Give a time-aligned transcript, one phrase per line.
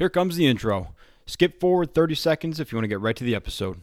[0.00, 0.94] Here comes the intro.
[1.26, 3.82] Skip forward 30 seconds if you want to get right to the episode.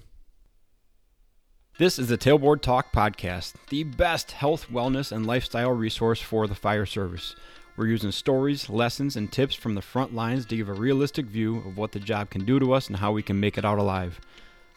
[1.78, 6.56] This is the Tailboard Talk Podcast, the best health, wellness, and lifestyle resource for the
[6.56, 7.35] fire service.
[7.75, 11.57] We're using stories, lessons, and tips from the front lines to give a realistic view
[11.57, 13.77] of what the job can do to us and how we can make it out
[13.77, 14.20] alive.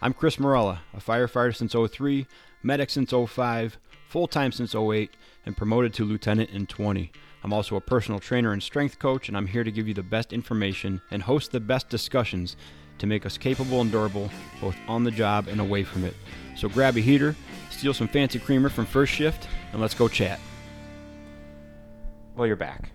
[0.02, 2.26] I'm Chris Morella, a firefighter since 03,
[2.62, 5.10] medic since 05, full time since 08,
[5.46, 7.10] and promoted to lieutenant in 20.
[7.42, 10.02] I'm also a personal trainer and strength coach, and I'm here to give you the
[10.02, 12.56] best information and host the best discussions
[12.98, 14.30] to make us capable and durable
[14.60, 16.14] both on the job and away from it.
[16.56, 17.34] So grab a heater,
[17.70, 20.38] steal some fancy creamer from first shift, and let's go chat.
[22.36, 22.92] Well, you're back.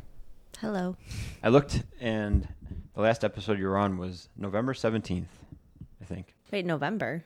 [0.59, 0.96] Hello.
[1.43, 2.48] I looked, and
[2.93, 5.26] the last episode you were on was November 17th,
[6.02, 6.34] I think.
[6.52, 7.23] Wait, November.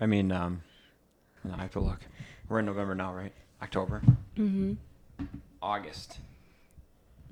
[0.00, 0.62] I mean, um,
[1.44, 2.00] no, I have to look.
[2.48, 3.32] We're in November now, right?
[3.62, 4.02] October?
[4.36, 4.74] Mm-hmm.
[5.62, 6.18] August.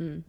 [0.01, 0.23] Mm.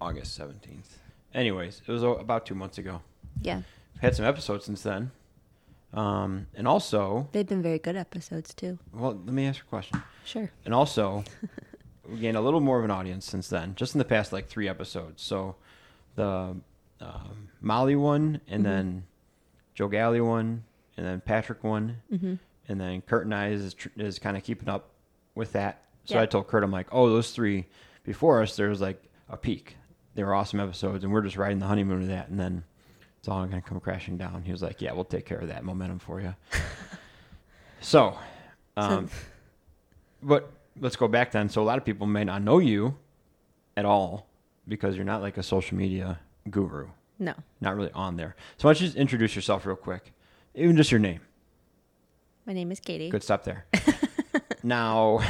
[0.00, 0.98] August 17th.
[1.34, 3.00] Anyways, it was about two months ago.
[3.40, 3.62] Yeah.
[3.94, 5.10] We've had some episodes since then.
[5.94, 8.78] Um, and also, They've been very good episodes too.
[8.92, 10.02] well, let me ask you a question.
[10.24, 10.50] Sure.
[10.64, 11.24] And also,
[12.08, 14.46] we gained a little more of an audience since then, just in the past like
[14.48, 15.22] three episodes.
[15.22, 15.56] So,
[16.16, 16.56] the
[17.00, 18.64] um, Molly one, and Mhm.
[18.64, 19.04] then
[19.74, 20.64] Joe Galley one,
[20.96, 22.34] and then Patrick one, Mm-hmm.
[22.68, 24.90] and then Kurt and I is is kind of keeping up
[25.34, 25.82] with that.
[26.04, 26.22] So Yeah.
[26.22, 27.66] I told Kurt, I'm like, oh, those three
[28.04, 29.76] before us, there was like a peak.
[30.14, 32.64] They were awesome episodes, and we're just riding the honeymoon of that, and then
[33.18, 34.42] it's all gonna come crashing down.
[34.44, 36.34] He was like, yeah, we'll take care of that momentum for you.
[37.80, 38.16] so,
[38.76, 39.10] um,
[40.22, 41.48] but let's go back then.
[41.48, 42.96] So a lot of people may not know you
[43.76, 44.26] at all
[44.68, 46.18] because you're not like a social media
[46.50, 47.34] guru, No.
[47.60, 48.36] not really on there.
[48.56, 50.12] So why don't you just introduce yourself real quick,
[50.54, 51.20] even just your name.
[52.46, 53.10] My name is Katie.
[53.10, 53.66] Good stop there.
[54.62, 55.20] now,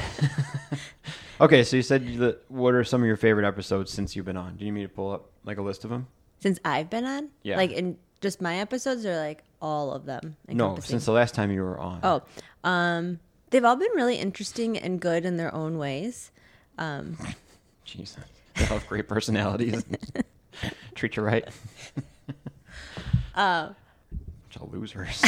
[1.40, 1.64] okay.
[1.64, 2.44] So you said that.
[2.48, 4.56] What are some of your favorite episodes since you've been on?
[4.56, 6.06] Do you need me to pull up like a list of them?
[6.40, 7.28] Since I've been on?
[7.42, 7.56] Yeah.
[7.56, 10.36] Like in just my episodes or like all of them?
[10.48, 12.00] No, since the last time you were on.
[12.02, 12.22] Oh.
[12.68, 13.20] Um
[13.50, 16.30] they've all been really interesting and good in their own ways.
[16.78, 17.16] Um
[17.84, 18.18] Jesus,
[18.54, 19.84] they all have great personalities.
[20.94, 21.48] Treat you right.
[23.34, 25.24] uh Bunch of losers.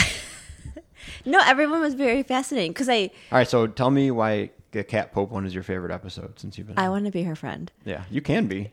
[1.24, 5.12] no, everyone was very fascinating because I All right, so tell me why the Cat
[5.12, 6.78] Pope one is your favorite episode since you've been.
[6.78, 7.70] I want to be her friend.
[7.84, 8.72] Yeah, you can be.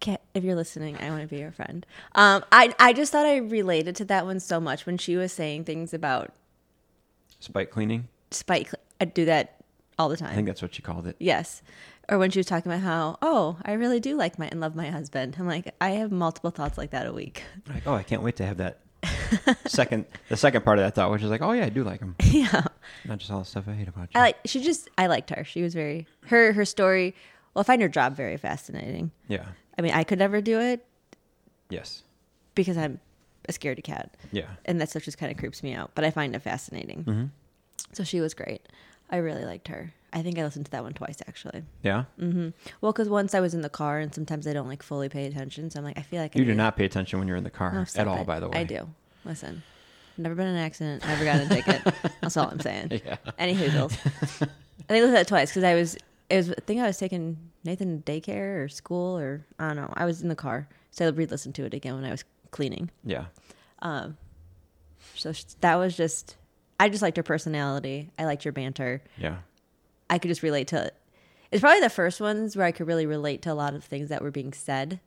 [0.00, 1.86] Kat, if you're listening, I want to be your friend.
[2.14, 5.32] Um, I I just thought I related to that one so much when she was
[5.32, 6.32] saying things about
[7.40, 8.08] Spike cleaning.
[8.30, 9.56] Spike, I do that
[9.98, 10.30] all the time.
[10.30, 11.16] I think that's what she called it.
[11.18, 11.62] Yes.
[12.08, 14.76] Or when she was talking about how, oh, I really do like my and love
[14.76, 15.36] my husband.
[15.38, 17.42] I'm like, I have multiple thoughts like that a week.
[17.68, 18.80] Like, oh, I can't wait to have that
[19.66, 22.00] second, the second part of that thought, which is like, oh yeah, I do like
[22.00, 22.14] him.
[22.24, 22.64] yeah.
[23.04, 24.20] Not just all the stuff I hate about you.
[24.20, 25.44] I like she just I liked her.
[25.44, 27.14] She was very her her story
[27.54, 29.10] well, I find her job very fascinating.
[29.28, 29.46] yeah.
[29.78, 30.84] I mean, I could never do it
[31.70, 32.02] Yes.
[32.54, 33.00] because I'm
[33.48, 34.14] a scaredy cat.
[34.32, 34.46] Yeah.
[34.64, 35.90] And that stuff just kind of creeps me out.
[35.94, 37.02] But I find it fascinating.
[37.04, 37.24] hmm
[37.92, 38.62] So she was great.
[39.10, 39.92] I really liked her.
[40.16, 41.62] I think I listened to that one twice actually.
[41.82, 42.04] Yeah.
[42.18, 42.48] Mm-hmm.
[42.80, 45.26] Well, because once I was in the car, and sometimes I don't like fully pay
[45.26, 45.70] attention.
[45.70, 47.36] So I'm like, I feel like I You do need- not pay attention when you're
[47.36, 48.22] in the car Oh, at stop all.
[48.22, 48.26] it.
[48.26, 48.88] By the way, I do.
[49.26, 49.62] Listen,
[50.16, 51.04] never been in an accident.
[51.06, 51.82] Never got a ticket.
[52.22, 53.00] That's all I'm saying.
[53.04, 53.16] Yeah.
[53.38, 53.92] Any hoozles.
[54.02, 54.50] I think
[54.88, 55.96] I listened to that twice because I was.
[56.30, 56.50] It was.
[56.50, 59.92] I think I was taking Nathan to daycare or school or I don't know.
[59.94, 62.90] I was in the car, so I re-listened to it again when I was cleaning.
[63.04, 63.26] Yeah.
[63.82, 64.16] Um,
[65.14, 66.36] so sh- that was just.
[66.80, 68.10] I just liked her personality.
[68.18, 69.02] I liked your banter.
[69.18, 69.36] Yeah.
[70.08, 70.86] I could just relate to.
[70.86, 70.94] It.
[71.50, 74.08] It's probably the first ones where I could really relate to a lot of things
[74.08, 75.00] that were being said.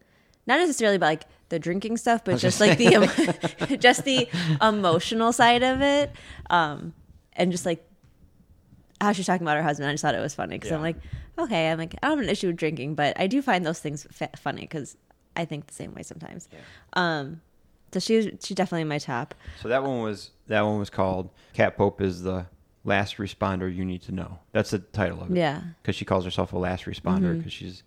[0.47, 4.27] Not necessarily about like the drinking stuff, but just like the just the
[4.61, 6.11] emotional side of it,
[6.49, 6.93] um,
[7.33, 7.85] and just like
[9.01, 9.89] how she's talking about her husband.
[9.89, 10.97] I just thought it was funny because I'm like,
[11.37, 13.79] okay, I'm like I don't have an issue with drinking, but I do find those
[13.79, 14.97] things fa- funny because
[15.35, 16.49] I think the same way sometimes.
[16.51, 16.59] Yeah.
[16.93, 17.41] Um,
[17.93, 19.35] so she's she's definitely in my top.
[19.61, 22.45] So that one was that one was called Cat Pope is the
[22.83, 24.39] last responder you need to know.
[24.51, 25.37] That's the title of it.
[25.37, 25.61] Yeah.
[25.81, 27.83] Because she calls herself a last responder because she's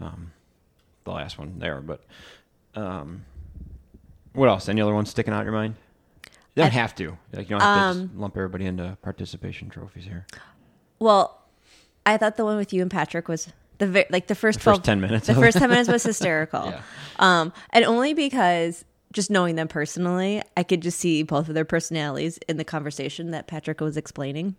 [0.00, 0.32] um,
[1.04, 1.80] the last one there.
[1.80, 2.02] But
[2.74, 3.24] um,
[4.32, 4.68] what else?
[4.68, 5.74] Any other ones sticking out in your mind?
[6.56, 7.16] You don't I- have to.
[7.32, 10.26] Like you don't have to Um, just lump everybody into participation trophies here.
[10.98, 11.40] Well,
[12.06, 13.48] I thought the one with you and Patrick was
[13.78, 16.66] the like the first The 12 first 10 minutes The first 10 minutes was hysterical.
[16.66, 16.80] Yeah.
[17.18, 18.84] Um and only because
[19.14, 23.30] just knowing them personally, I could just see both of their personalities in the conversation
[23.30, 24.56] that Patrick was explaining.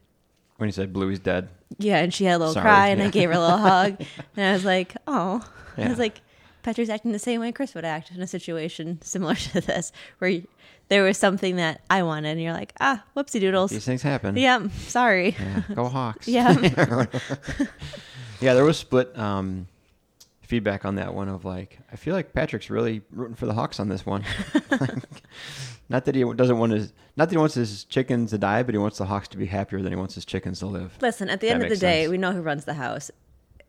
[0.57, 1.49] When he said Bluey's dead.
[1.77, 4.01] Yeah, and she had a little Sorry, cry and I gave her a little hug.
[4.37, 5.47] And I was like, "Oh."
[5.77, 6.21] I was like,
[6.63, 10.29] Patrick's acting the same way Chris would act in a situation similar to this where
[10.31, 10.47] you,
[10.87, 14.37] there was something that I wanted and you're like, "Ah, whoopsie doodles." These things happen.
[14.37, 15.35] Yeah, sorry.
[15.37, 16.27] Yeah, Go Hawks.
[16.29, 16.53] Yeah.
[18.39, 19.67] yeah, there was split um,
[20.45, 23.79] feedback on that one of like, I feel like Patrick's really rooting for the Hawks
[23.79, 24.23] on this one.
[25.89, 28.73] not that he doesn't want his, not that he wants his chickens to die, but
[28.73, 30.97] he wants the Hawks to be happier than he wants his chickens to live.
[31.01, 32.11] Listen, at the That end of the makes day, sense.
[32.11, 33.11] we know who runs the house.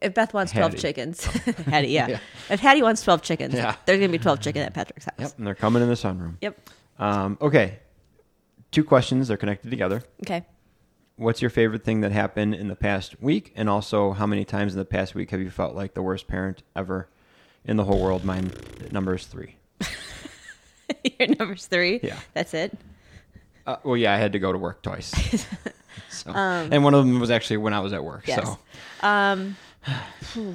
[0.00, 1.24] If Beth wants 12 chickens,
[1.66, 2.06] Hattie, yeah.
[2.08, 2.18] Yeah.
[2.50, 3.76] If Hattie wants 12 chickens, Yeah.
[3.86, 5.14] there's going to be 12 chicken at Patrick's house.
[5.18, 6.36] Yep, and they're coming in the sunroom.
[6.42, 6.70] Yep.
[6.98, 7.78] Um, okay,
[8.70, 9.28] two questions.
[9.28, 10.02] They're connected together.
[10.24, 10.44] Okay.
[11.16, 13.52] What's your favorite thing that happened in the past week?
[13.56, 16.28] And also, how many times in the past week have you felt like the worst
[16.28, 17.08] parent ever
[17.64, 18.22] in the whole world?
[18.22, 18.52] Mine
[18.92, 19.56] number is three.
[21.18, 22.00] Your number's three.
[22.02, 22.18] Yeah.
[22.34, 22.76] That's it.
[23.66, 25.10] Uh, well, yeah, I had to go to work twice.
[26.10, 28.28] so, and one of them was actually when I was at work.
[28.28, 28.46] Yes.
[28.46, 28.58] So,
[29.06, 29.56] Um,
[30.36, 30.54] all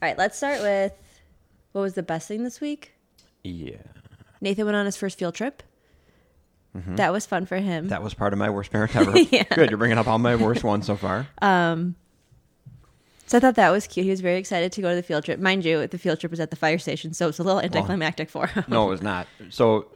[0.00, 0.92] right, let's start with
[1.72, 2.92] what was the best thing this week?
[3.44, 3.76] yeah,
[4.40, 5.62] Nathan went on his first field trip.
[6.96, 7.84] That was fun for him.
[7.84, 7.88] Mm-hmm.
[7.90, 9.16] that was part of my worst parent ever.
[9.18, 9.44] Yeah.
[9.54, 11.26] Good, you're bringing up all my worst ones so far.
[11.42, 11.94] Um,
[13.26, 14.04] so I thought that was cute.
[14.04, 15.40] He was very excited to go to the field trip.
[15.40, 18.28] Mind you, the field trip was at the fire station, so it's a little anticlimactic
[18.28, 18.64] for him.
[18.68, 19.26] no, it was not.
[19.48, 19.86] So,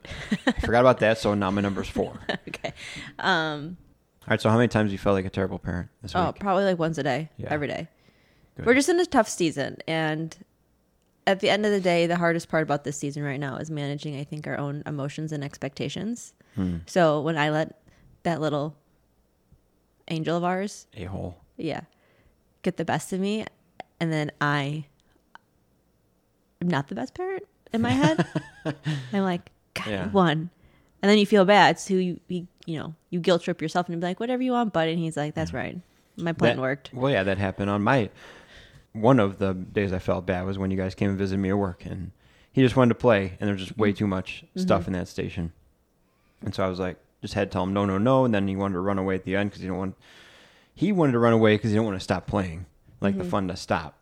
[0.47, 1.19] I forgot about that.
[1.19, 2.19] So now my number's four.
[2.31, 2.73] All okay.
[4.27, 4.41] right.
[4.41, 6.39] So, how many times you felt like a terrible parent this Oh, week?
[6.41, 7.49] probably like once a day, Yeah.
[7.51, 7.89] every day.
[8.57, 8.65] Good.
[8.67, 10.35] We're just in a tough season, and
[11.29, 13.71] at the end of the day, the hardest part about this season right now is
[13.71, 14.19] managing.
[14.19, 16.33] I think our own emotions and expectations.
[16.55, 16.79] Hmm.
[16.87, 17.79] So when I let
[18.23, 18.75] that little
[20.09, 21.37] angel of ours, A hole.
[21.57, 21.83] yeah,
[22.63, 23.45] get the best of me,
[24.01, 24.87] and then I
[26.61, 28.27] am not the best parent in my head.
[29.13, 30.09] I'm like, God, Yeah.
[30.11, 30.51] won.
[31.03, 34.01] And then you feel bad, so you, you you know you guilt trip yourself and
[34.01, 34.89] be like, whatever you want, bud.
[34.89, 35.79] And he's like, that's right,
[36.17, 36.91] my plan That- worked.
[36.93, 38.11] Well, yeah, that happened on my.
[38.93, 41.51] One of the days I felt bad was when you guys came and visited me
[41.51, 42.13] at work, and
[42.53, 43.99] he just wanted to play, and there's just way mm-hmm.
[43.99, 44.95] too much stuff mm-hmm.
[44.95, 45.53] in that station,
[46.43, 48.49] and so I was like, just had to tell him no, no, no, and then
[48.49, 49.97] he wanted to run away at the end because he didn't want.
[50.75, 52.67] He wanted to run away because he didn't want to stop playing,
[53.01, 53.31] like the mm-hmm.
[53.31, 53.99] fun to stop,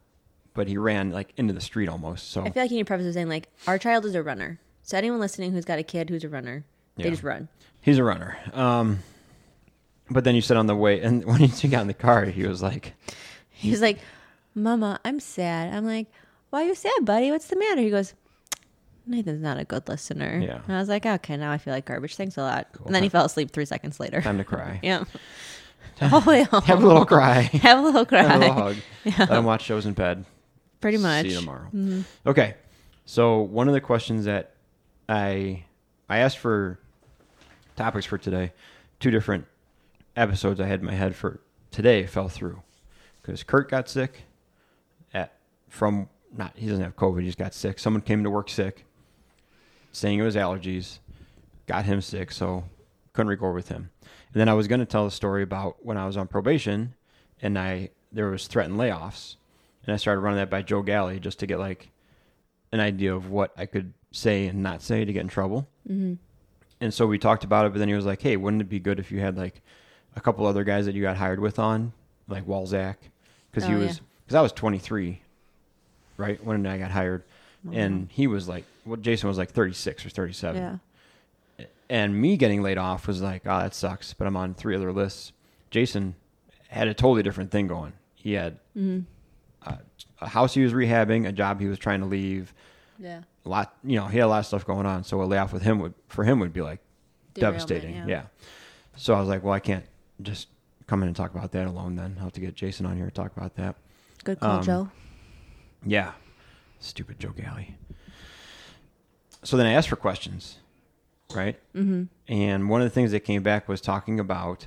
[0.55, 2.31] but he ran like into the street almost.
[2.31, 4.61] So I feel like you need to preface saying like our child is a runner.
[4.83, 6.65] So anyone listening who's got a kid who's a runner,
[6.97, 7.05] Yeah.
[7.05, 7.49] they just run.
[7.81, 8.39] he's a runner.
[8.53, 9.01] Um,
[10.11, 12.47] but then you said on the way, and when he got in the car, he
[12.47, 12.93] was like,
[13.51, 13.99] He's like,
[14.57, 15.73] Mama, I'm sad.
[15.75, 16.07] I'm like,
[16.51, 17.31] Why are you sad, buddy?
[17.31, 17.83] What's the matter?
[17.83, 18.15] He goes,
[19.07, 20.41] Nathan's not a good listener.
[20.43, 20.61] Yeah.
[20.67, 22.17] And I was like, Okay, now I feel like garbage.
[22.17, 22.69] Thanks a lot.
[22.73, 22.87] Cool.
[22.87, 24.21] And then he fell asleep three seconds later.
[24.23, 25.05] "Time to cry." yeah.
[26.01, 26.09] yeah.
[26.09, 27.43] Have a little cry.
[27.63, 28.23] Have a little cry.
[28.23, 28.77] Have a little hug.
[29.05, 30.25] Let him watch shows in bed.
[30.81, 31.27] Pretty much.
[31.27, 31.67] See you tomorrow.
[31.67, 32.01] Mm-hmm.
[32.27, 32.55] Okay.
[33.05, 34.55] So one of the questions that
[35.09, 35.65] I
[36.09, 36.79] I asked for
[37.77, 38.53] topics for today,
[39.01, 39.45] two different
[40.17, 42.63] episodes I had in my head for today fell through
[43.21, 44.23] because Kurt got sick
[45.69, 47.79] from not he doesn't have COVID, he just got sick.
[47.79, 48.85] Someone came to work sick,
[49.93, 50.99] saying it was allergies,
[51.67, 52.65] got him sick, so
[53.13, 53.91] couldn't record with him.
[54.33, 56.95] And then I was going to tell a story about when I was on probation,
[57.41, 59.37] and I there was threatened layoffs,
[59.85, 61.91] and I started running that by Joe Galley just to get like
[62.73, 65.69] an idea of what I could say and not say to get in trouble.
[65.89, 66.15] Mm-hmm.
[66.81, 68.81] And so we talked about it, but then he was like, "Hey, wouldn't it be
[68.81, 69.63] good if you had like
[70.15, 71.93] a couple other guys that you got hired with on,
[72.29, 72.97] like Walzak,
[73.51, 74.03] because he Oh, was yeah.
[74.25, 75.21] because I was 23,
[76.17, 77.23] right when I got hired,
[77.73, 80.61] and he was like, well, Jason was like 36 or 37,
[81.59, 81.67] Yeah.
[81.91, 84.13] and me getting laid off was like, oh, that sucks.
[84.15, 85.33] But I'm on three other lists.
[85.71, 86.15] Jason
[86.69, 87.93] had a totally different thing going.
[88.15, 88.59] He had
[89.65, 89.77] uh,
[90.21, 92.53] a house he was rehabbing, a job he was trying to leave,
[92.99, 93.23] Yeah.
[93.45, 93.75] a lot.
[93.85, 95.05] You know, he had a lot of stuff going on.
[95.05, 96.81] So a layoff with him would for him would be like
[97.35, 97.95] devastating.
[97.97, 98.07] yeah.
[98.07, 98.23] Yeah.
[98.97, 99.85] So I was like, well, I can't
[100.23, 100.49] just
[100.87, 101.97] come in and talk about that alone.
[101.97, 103.77] Then I'll have to get Jason on here to talk about that.
[104.25, 104.89] Good call, Um, Joe.
[105.87, 106.13] Yeah.
[106.81, 107.77] Stupid Joe Galley.
[109.43, 110.59] So then I asked for questions,
[111.35, 111.59] right?
[111.75, 112.05] Mm-hmm.
[112.29, 114.67] And one of the things that came back was talking about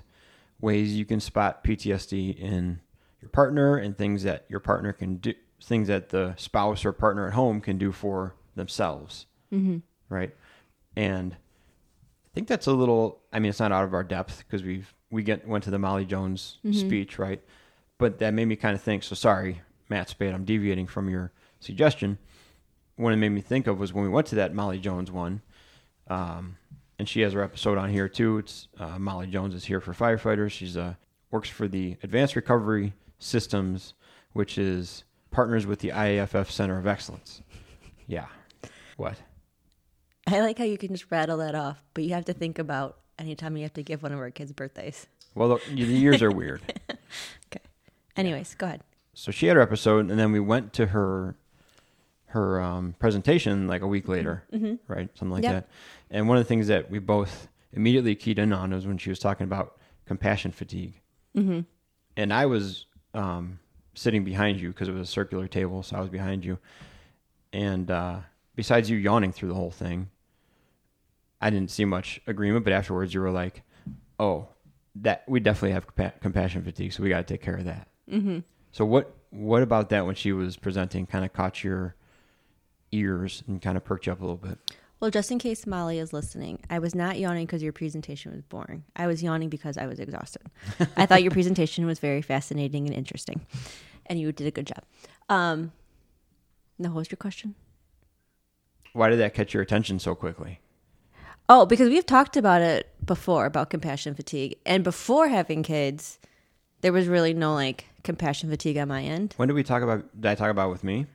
[0.61, 2.79] ways you can spot PTSD in
[3.21, 7.27] your partner and things that your partner can do, things that the spouse or partner
[7.27, 9.77] at home can do for themselves, mm-hmm.
[10.07, 10.33] right?
[10.95, 13.19] And I think that's a little.
[13.33, 15.79] I mean, it's not out of our depth because we've we get went to the
[15.79, 17.41] Molly Jones speech, right?
[17.97, 19.03] But that made me kind of think.
[19.03, 22.17] So sorry, Matt Spade, I'm deviating from your suggestion.
[22.95, 25.41] What it made me think of was when we went to that Molly Jones one,
[26.07, 26.57] um,
[26.97, 28.37] and she has her episode on here too.
[28.39, 30.51] It's uh, Molly Jones is here for firefighters.
[30.51, 30.95] She's uh,
[31.31, 33.93] works for the Advanced Recovery Systems,
[34.33, 37.41] which is partners with the IAFF Center of Excellence.
[38.07, 38.25] Yeah,
[38.97, 39.15] what?
[40.27, 42.97] I like how you can just rattle that off, but you have to think about
[43.17, 45.07] anytime you have to give one of our kids' birthdays.
[45.35, 46.61] Well, the, the years are weird.
[47.51, 47.63] Okay.
[48.15, 48.81] Anyways, go ahead.
[49.19, 51.35] So she had her episode, and then we went to her
[52.27, 54.43] her um, presentation like a week later,
[54.87, 55.09] right?
[55.17, 55.51] Something like Yep.
[55.53, 55.69] that.
[56.11, 59.09] And one of the things that we both immediately keyed in on was when she
[59.09, 61.01] was talking about compassion fatigue.
[61.35, 61.61] Mm-hmm.
[62.17, 62.85] And I was
[63.15, 63.57] um,
[63.95, 66.59] sitting behind you because it was a circular table, so I was behind you.
[67.51, 68.19] And uh,
[68.55, 70.09] besides you yawning through the whole thing,
[71.41, 72.63] I didn't see much agreement.
[72.63, 73.63] But afterwards, you were like,
[74.19, 74.49] "Oh,
[74.97, 77.87] that we definitely have compa- compassion fatigue, so we got to take care of that."
[78.11, 78.39] Mm-hmm.
[78.71, 81.95] So what what about that when she was presenting kind of caught your
[82.91, 84.57] ears and kind of perked you up a little bit?
[84.99, 88.41] Well, just in case Molly is listening, I was not yawning because your presentation was
[88.41, 88.83] boring.
[88.97, 90.41] I was yawning because I was exhausted.
[90.97, 93.45] I thought your presentation was very fascinating and interesting,
[94.07, 94.83] and you did a good job.
[95.29, 95.71] Um,
[96.77, 97.55] now, what was your question?
[98.91, 100.59] Why did that catch your attention so quickly?
[101.47, 106.19] Oh, because we've talked about it before about compassion fatigue, and before having kids,
[106.81, 109.33] there was really no like compassion fatigue on my end.
[109.37, 110.09] When did we talk about?
[110.19, 111.05] Did I talk about it with me?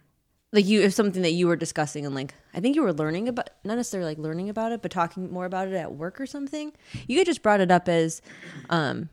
[0.53, 3.29] Like you, if something that you were discussing, and like I think you were learning
[3.29, 6.26] about, not necessarily like learning about it, but talking more about it at work or
[6.26, 6.73] something.
[7.09, 8.23] You had just brought it up as
[8.71, 9.09] um,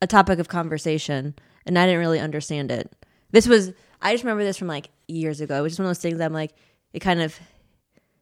[0.00, 2.92] a topic of conversation, and I didn't really understand it.
[3.32, 5.58] This was I just remember this from like years ago.
[5.58, 6.54] It was just one of those things I'm like,
[6.92, 7.38] it kind of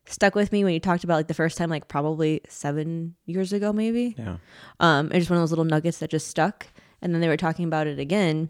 [0.06, 3.52] stuck with me when you talked about like the first time, like probably seven years
[3.52, 4.14] ago, maybe.
[4.18, 4.36] Yeah.
[4.80, 6.66] Um, it's just one of those little nuggets that just stuck.
[7.02, 8.48] And then they were talking about it again.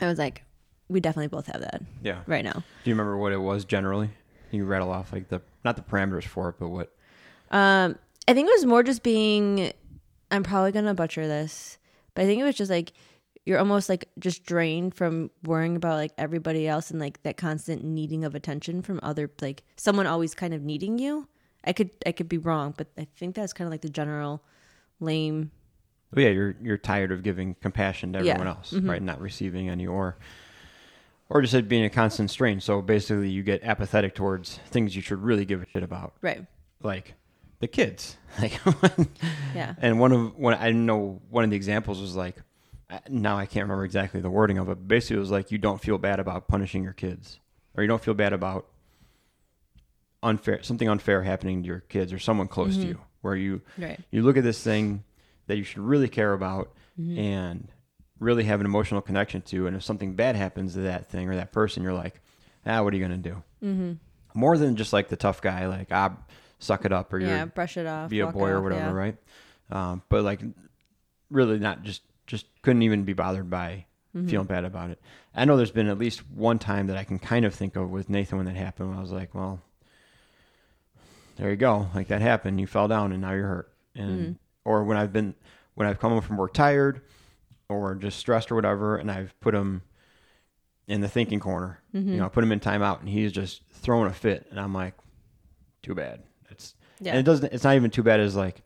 [0.00, 0.42] I was like,
[0.88, 2.22] we definitely both have that Yeah.
[2.26, 2.52] right now.
[2.84, 4.10] Do you remember what it was generally?
[4.50, 6.94] You rattle off like the not the parameters for it, but what?
[7.50, 7.96] Um,
[8.28, 9.72] I think it was more just being.
[10.30, 11.78] I'm probably gonna butcher this,
[12.14, 12.92] but I think it was just like
[13.44, 17.82] you're almost like just drained from worrying about like everybody else and like that constant
[17.82, 21.26] needing of attention from other like someone always kind of needing you.
[21.64, 24.42] I could I could be wrong, but I think that's kind of like the general
[25.00, 25.50] lame.
[26.14, 28.32] Oh yeah, you're you're tired of giving compassion to Yeah.
[28.32, 28.90] everyone else, mm-hmm.
[28.90, 29.02] right?
[29.02, 30.16] Not receiving any, or
[31.30, 32.60] or just it being a constant strain.
[32.60, 36.44] So basically, you get apathetic towards things you should really give a shit about, Right.
[36.82, 37.14] like
[37.60, 38.16] the kids.
[38.40, 38.58] Like,
[39.54, 39.74] Yeah.
[39.78, 42.36] and one of one I know one of the examples was like,
[43.08, 44.74] now I can't remember exactly the wording of it.
[44.76, 47.40] But basically, it was like you don't feel bad about punishing your kids,
[47.74, 48.66] or you don't feel bad about
[50.22, 52.88] unfair something unfair happening to your kids or someone close to mm-hmm.
[52.90, 53.98] you, where you Right.
[54.10, 55.04] you look at this thing
[55.46, 57.68] that you should really care about and
[58.20, 61.34] really have an emotional connection to and if something bad happens to that thing or
[61.36, 62.20] that person you're like
[62.66, 63.92] ah what are you going to do mm-hmm.
[64.34, 66.12] more than just like the tough guy like ah
[66.58, 67.46] suck it up or Yeah.
[67.46, 68.10] Brush it off.
[68.10, 68.92] be a boy or whatever yeah.
[68.92, 69.16] right
[69.70, 70.40] um, but like
[71.30, 74.28] really not just just couldn't even be bothered by Mm-hmm.
[74.28, 75.00] feeling bad about it
[75.34, 77.88] i know there's been at least one time that i can kind of think of
[77.90, 79.62] with nathan when that happened when i was like well
[81.36, 84.32] there you go like that happened you fell down and now you're hurt and Mm-hmm.
[84.64, 85.34] Or when i've been
[85.74, 87.00] when i've come home from work tired
[87.68, 89.82] or just stressed or whatever and i've put him
[90.88, 92.08] in the thinking corner Mm-hmm.
[92.12, 94.72] you know I put him in timeout and he's just throwing a fit and i'm
[94.72, 94.94] like
[95.82, 97.10] too bad it's Yeah.
[97.12, 98.62] and it doesn't it's not even too bad as like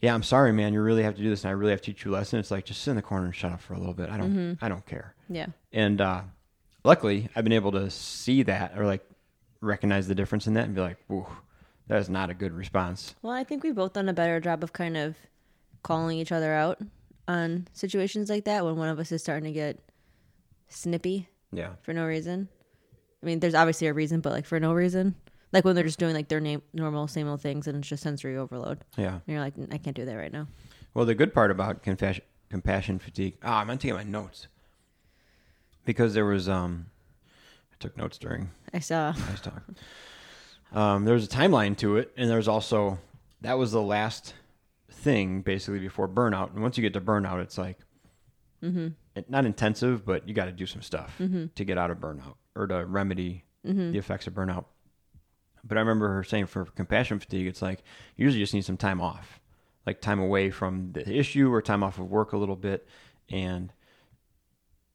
[0.00, 1.86] yeah i'm sorry man you really have to do this and i really have to
[1.92, 3.74] teach you a lesson it's like just sit in the corner and shut up for
[3.74, 4.64] a little bit i don't Mm-hmm.
[4.64, 5.46] i don't care Yeah.
[5.72, 6.22] and uh
[6.84, 9.04] luckily i've been able to see that or like
[9.60, 11.26] recognize the difference in that and be like ooh
[11.88, 14.62] that is not a good response Well, I think we've both done a better job
[14.62, 15.16] of kind of
[15.82, 16.78] calling each other out
[17.26, 19.78] on situations like that when one of us is starting to get
[20.68, 22.48] snippy yeah for no reason.
[23.22, 25.14] I mean, there's obviously a reason, but like for no reason.
[25.50, 28.02] Like when they're just doing like their name, normal same old things and it's just
[28.02, 28.84] sensory overload.
[28.96, 30.46] yeah And you're like, "Mm, I can't do that right now.
[30.94, 34.46] well the good part about compassion compassion fatigue ah i meant to get my notes
[35.84, 36.86] because there was um
[37.72, 39.12] i took notes during I saw.
[39.12, 39.62] Nice talk.
[40.72, 42.98] Um, there was a timeline to it, and there's also
[43.40, 44.34] that was the last
[44.90, 46.52] thing basically before burnout.
[46.52, 47.78] And once you get to burnout, it's like
[48.62, 48.88] mm-hmm.
[49.14, 51.46] it, not intensive, but you got to do some stuff mm-hmm.
[51.54, 53.92] to get out of burnout or to remedy mm-hmm.
[53.92, 54.64] the effects of burnout.
[55.64, 57.82] But I remember her saying for compassion fatigue, it's like
[58.16, 59.40] you usually just need some time off,
[59.86, 62.86] like time away from the issue or time off of work a little bit,
[63.30, 63.72] and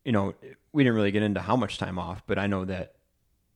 [0.06, 0.34] you know
[0.72, 2.96] we didn't really get into how much time off, but I know that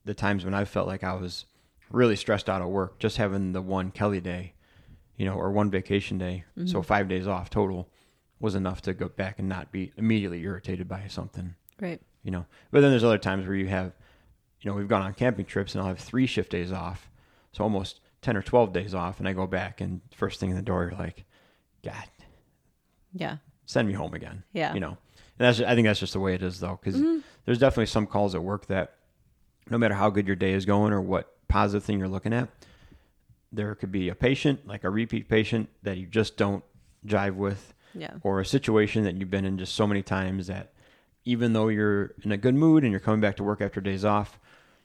[0.06, 1.46] the times when I felt like I was
[1.92, 4.54] really stressed out at work, just having the one Kelly day,
[5.16, 6.82] you know, or one vacation day, so mm-hmm.
[6.82, 7.90] five days off total,
[8.40, 12.00] was enough to go back and not be immediately irritated by something, Right.
[12.24, 12.46] you know.
[12.72, 13.94] But then there's other times where you have,
[14.62, 17.10] you know, we've gone on camping trips and I'll have three shift days off,
[17.52, 20.56] so almost ten or twelve days off, and I go back and first thing in
[20.56, 21.26] the door, you're like,
[21.84, 22.06] God,
[23.14, 23.38] Yeah.
[23.66, 24.44] send me home again.
[24.54, 24.74] Yeah.
[24.74, 24.98] You know,
[25.40, 27.20] and that's I think that's just the way it is though, because mm-hmm.
[27.46, 28.96] there's definitely some calls at work that
[29.70, 32.50] no matter how good your day is going or what positive thing you're looking at,
[33.52, 36.64] there could be a patient, like a repeat patient, that you just don't
[37.06, 38.14] jive with, Yeah.
[38.24, 40.74] or a situation that you've been in just so many times that
[41.26, 44.04] even though you're in a good mood and you're coming back to work after days
[44.06, 44.40] off,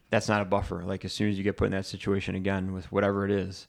[0.09, 0.83] that's not a buffer.
[0.83, 3.67] Like as soon as you get put in that situation again with whatever it is,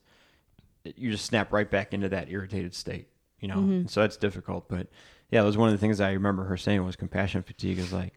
[0.85, 3.09] it- you just snap right back into that irritated state,
[3.41, 3.57] you know?
[3.57, 3.73] Mm-hmm.
[3.73, 4.69] And so that's difficult.
[4.69, 4.89] But
[5.31, 7.93] yeah, it was one of the things I remember her saying was compassion fatigue is
[7.93, 8.13] like,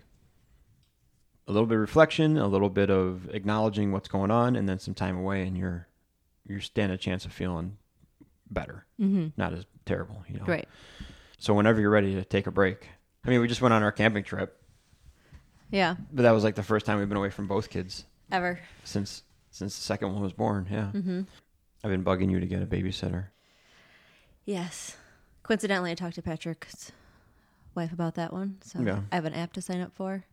[1.47, 4.79] a little bit of reflection, a little bit of acknowledging what's going on, and then
[4.79, 5.87] some time away, and you're
[6.45, 7.77] you stand a chance of feeling
[8.49, 9.27] better, Mm-hmm.
[9.37, 10.23] not as terrible.
[10.29, 10.45] You know.
[10.45, 10.67] Right.
[11.39, 12.87] So whenever you're ready to take a break,
[13.25, 14.61] I mean, we just went on our camping trip,
[15.71, 15.95] Yeah.
[16.11, 18.59] but that was like the first time we've been away from both kids Ever.
[18.83, 20.67] since since the second one was born.
[20.71, 20.91] Yeah.
[20.93, 21.21] Mm-hmm.
[21.83, 23.27] I've been bugging you to get a babysitter.
[24.45, 24.95] Yes.
[25.43, 26.91] Coincidentally, I talked to Patrick's
[27.75, 29.01] wife about that one, so Yeah.
[29.11, 30.23] I have an app to sign up for.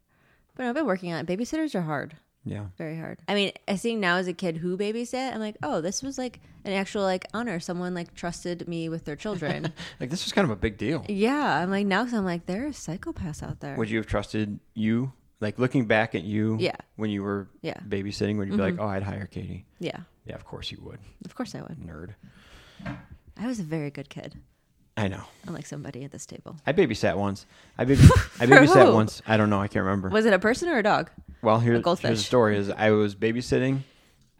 [0.56, 1.26] But I've been working on it.
[1.26, 2.16] Babysitters are hard.
[2.46, 2.66] Yeah.
[2.76, 3.20] Very hard.
[3.26, 6.18] I mean, I think now as a kid who babysat, I'm like, oh, this was
[6.18, 7.58] like an actual like honor.
[7.58, 9.72] Someone like trusted me with their children.
[10.00, 11.04] Like this was kind of a big deal.
[11.08, 13.76] yeah, I'm like now, cause I'm like, there are psychopaths out there.
[13.76, 15.12] Would you have trusted you?
[15.40, 16.76] Like looking back at you Yeah.
[16.96, 17.78] when you were Yeah.
[17.88, 18.82] babysitting, would you be like, mm-hmm.
[18.82, 19.64] oh, I'd hire Katie?
[19.78, 20.98] yeah, Yeah, of course you would.
[21.24, 21.78] of course I would.
[21.78, 22.10] Nerd.
[23.36, 24.36] I was a very good kid,
[24.96, 25.24] I know.
[25.46, 26.56] unlike somebody at this table.
[26.66, 27.46] I babysat once.
[27.76, 28.02] I, baby-
[28.40, 28.94] I babysat who?
[28.94, 29.22] once.
[29.26, 29.60] I don't know.
[29.60, 30.08] I can't remember.
[30.08, 31.10] Was it a person or a dog?
[31.42, 33.80] well, here, a here's the story: is I was babysitting.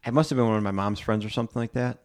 [0.06, 1.98] I must have been one of my mom's friends or something like that.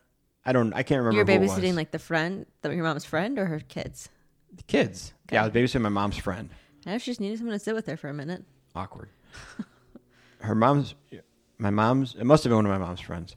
[0.45, 0.73] I don't.
[0.73, 1.17] I can't remember.
[1.31, 4.09] You're who it babysitting like the friend, the, your mom's friend, or her kids.
[4.55, 5.13] the kids.
[5.31, 6.49] Yeah, I was babysitting my mom's friend.
[6.85, 8.43] I know she just needed someone to sit with her for a minute.
[8.75, 9.09] Awkward.
[10.41, 10.95] Her mom's,
[11.57, 12.15] my mom's.
[12.15, 13.35] It must have been one of my mom's friends.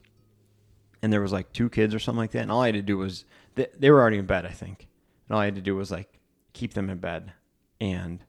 [1.01, 2.81] And there was like two kids or something like that, and all I had to
[2.81, 4.87] do was they, they were already in bed, I think,
[5.27, 6.19] and all I had to do was like
[6.53, 7.33] keep them in bed,
[7.81, 8.23] and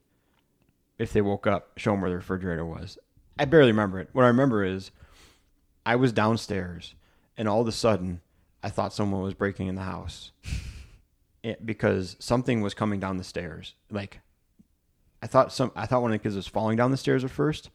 [0.98, 2.98] if they woke up, show them where the refrigerator was.
[3.38, 4.08] I barely remember it.
[4.12, 4.90] What I remember is
[5.84, 6.94] I was downstairs,
[7.36, 8.20] and all of a sudden,
[8.62, 10.32] I thought someone was breaking in the house
[11.42, 13.74] it, because something was coming down the stairs.
[13.90, 14.20] Like
[15.22, 17.30] I thought some, I thought one of the kids was falling down the stairs at
[17.30, 17.70] first,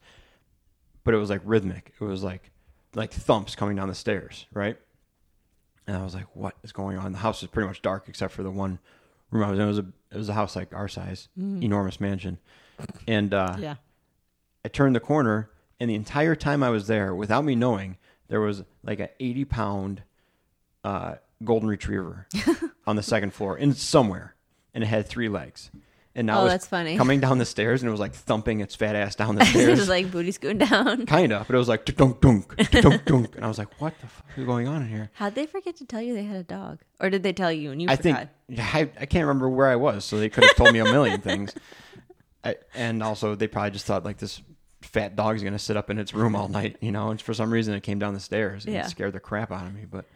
[1.04, 1.92] but it was like rhythmic.
[2.00, 2.50] It was like
[2.94, 4.76] like thumps coming down the stairs, right?
[5.86, 8.32] And I was like, "What is going on?" The house is pretty much dark except
[8.32, 8.78] for the one
[9.30, 9.64] room I was in.
[9.64, 12.38] It was a it was a house like our size, enormous mansion,
[13.06, 13.74] and uh, Yeah.
[14.64, 17.96] I turned the corner, and the entire time I was there, without me knowing,
[18.28, 20.02] there was like an 80 pound
[20.84, 22.26] uh, golden retriever
[22.86, 24.34] on the second floor in somewhere,
[24.74, 25.70] and it had three legs.
[26.14, 26.96] And now Oh, it was that's funny.
[26.96, 29.68] coming down the stairs, and it was like thumping its fat ass down the stairs.
[29.68, 31.06] It was like booty scooting down.
[31.06, 33.94] kind of, but it was like dunk dunk dunk dunk, and I was like, "What
[34.00, 36.36] the fuck is going on in here?" How'd they forget to tell you they had
[36.36, 36.80] a dog?
[36.98, 38.28] Or did they tell you and you I forgot?
[38.48, 40.84] think I, I can't remember where I was, so they could have told me a
[40.84, 41.54] million things.
[42.44, 44.42] I, and also, they probably just thought like this
[44.82, 47.10] fat dog's gonna sit up in its room all night, you know.
[47.10, 48.86] And for some reason, it came down the stairs and Yeah.
[48.86, 49.84] it scared the crap out of me.
[49.88, 50.06] But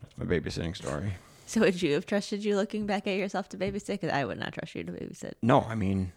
[0.00, 1.14] that's my babysitting story.
[1.46, 3.86] So would you have trusted you looking back at yourself to babysit?
[3.88, 5.32] Because I would not trust you to babysit.
[5.42, 6.12] No, I mean,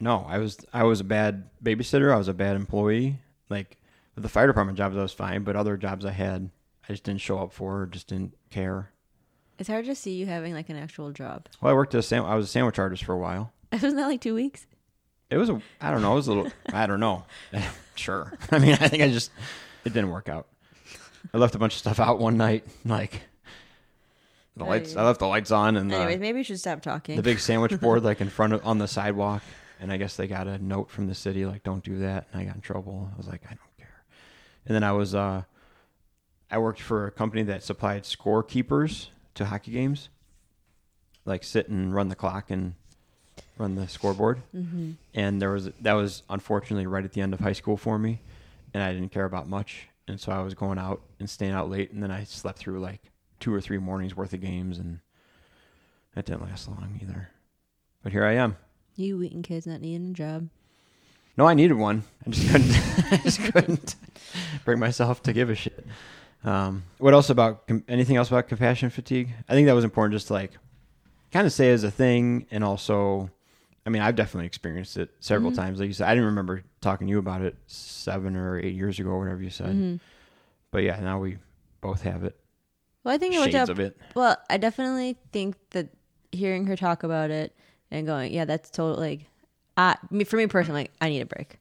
[0.00, 2.12] no, I was I was a bad babysitter.
[2.12, 3.18] I was a bad employee.
[3.48, 3.76] Like
[4.14, 6.50] with the fire department jobs, I was fine, but other jobs I had,
[6.88, 8.90] I just didn't show up for, just didn't care.
[9.58, 11.46] It's hard to see you having like an actual job.
[11.60, 13.52] Well, I worked as a sam- I was a sandwich artist for a while.
[13.72, 14.66] Wasn't that like two weeks?
[15.30, 17.24] It was a I don't know, it was a little I don't know.
[17.94, 18.32] sure.
[18.50, 19.30] I mean, I think I just
[19.84, 20.48] it didn't work out.
[21.32, 23.22] I left a bunch of stuff out one night, like
[24.56, 24.96] the lights.
[24.96, 27.16] I left the lights on and Anyways, the, maybe you should stop talking.
[27.16, 29.42] the big sandwich board like in front of on the sidewalk.
[29.80, 32.40] And I guess they got a note from the city like, "Don't do that." And
[32.40, 33.10] I got in trouble.
[33.12, 34.04] I was like, "I don't care."
[34.64, 35.42] And then I was uh,
[36.50, 40.08] I worked for a company that supplied scorekeepers to hockey games,
[41.24, 42.74] like sit and run the clock and
[43.58, 44.92] run the scoreboard mm-hmm.
[45.14, 48.20] and there was that was unfortunately right at the end of high school for me
[48.74, 51.70] and i didn't care about much and so i was going out and staying out
[51.70, 53.11] late and then i slept through like
[53.42, 55.00] two or three mornings worth of games and
[56.14, 57.28] that didn't last long either.
[58.02, 58.56] But here i am.
[58.96, 60.48] You Wheaton kids not needing a job.
[61.36, 62.04] no i needed one.
[62.26, 62.76] I just couldn't
[63.12, 63.96] i just couldn't
[64.64, 65.86] bring myself to give a shit.
[66.44, 69.30] Um, what else about anything else about compassion fatigue?
[69.48, 70.52] I think that was important just to like
[71.32, 73.30] kind of say as a thing and also
[73.86, 75.56] i mean i've definitely experienced it several Mhm.
[75.56, 75.78] times.
[75.80, 78.98] Like you said i didn't remember talking to you about it seven or eight years
[79.00, 79.74] ago or whatever you said.
[79.74, 80.00] Mhm.
[80.70, 81.38] but yeah now we
[81.80, 82.36] both have it
[83.04, 85.88] Well, I think it worked shades out of it Well, I definitely think that
[86.30, 87.54] hearing her talk about it
[87.90, 89.26] and going, yeah, that's totally like,
[89.76, 91.58] I, me for me personally, I need a break.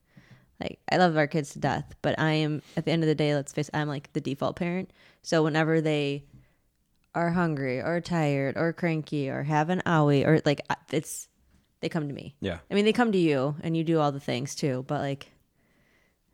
[0.60, 3.16] Like, I love our kids to death, but I am at the end of the
[3.16, 4.92] day, let's face, it, I'm like the default parent.
[5.24, 6.24] So whenever they
[7.16, 11.28] are hungry or tired or cranky or have an owie or like, I- it's
[11.82, 12.36] they come to me.
[12.42, 15.02] yeah I mean, they come to you and you do all the things too, but
[15.02, 15.32] like,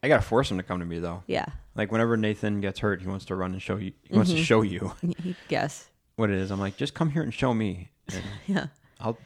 [0.03, 3.01] i gotta force him to come to me though yeah, like whenever nathan gets hurt
[3.01, 4.43] he wants to run and show you he wants to Mhm.
[4.43, 4.93] show you
[5.49, 8.67] yes, what it is i'm like just come here and show me and yeah.
[8.99, 9.17] i'll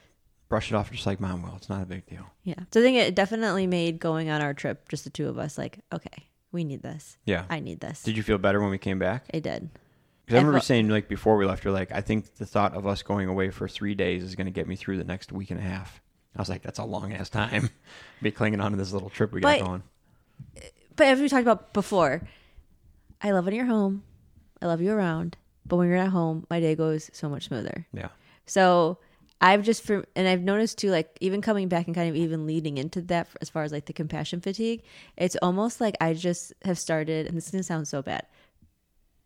[0.50, 2.56] brush it off just like mom will it's not a big deal Yeah.
[2.74, 5.58] So I think it definitely made going on our trip, just the two of us,
[5.58, 7.18] like, okay, we need this.
[7.26, 8.04] yeah I need this.
[8.04, 9.70] did you feel better when we came back I did.
[10.26, 12.46] Because I I remember felt- saying like before we left, you're like, I think the
[12.46, 15.04] thought of us going away for three days is going to get me through the
[15.04, 16.00] next week and a half.
[16.36, 17.70] I was like, that's a long ass time.
[18.22, 19.84] Be clinging on to this little trip we got But- going.
[20.96, 22.22] But as we talked about before,
[23.22, 24.04] I love when you're home.
[24.62, 25.38] I love you around.
[25.66, 27.88] But when you're at home, my day goes so much smoother.
[27.94, 28.10] Yeah.
[28.46, 28.98] So
[29.40, 32.46] I've just for and I've noticed too, like even coming back and kind of even
[32.46, 34.84] leading into that as far as like the compassion fatigue,
[35.18, 38.26] it's almost like I just have started, and this is gonna sound so bad,